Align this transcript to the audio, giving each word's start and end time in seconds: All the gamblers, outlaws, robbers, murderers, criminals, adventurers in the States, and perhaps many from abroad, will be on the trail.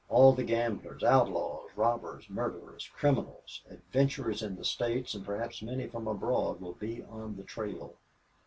All 0.09 0.33
the 0.33 0.43
gamblers, 0.43 1.03
outlaws, 1.03 1.69
robbers, 1.75 2.27
murderers, 2.27 2.89
criminals, 2.91 3.61
adventurers 3.69 4.41
in 4.41 4.55
the 4.55 4.65
States, 4.65 5.13
and 5.13 5.23
perhaps 5.23 5.61
many 5.61 5.85
from 5.85 6.07
abroad, 6.07 6.59
will 6.59 6.73
be 6.73 7.03
on 7.03 7.35
the 7.35 7.43
trail. 7.43 7.93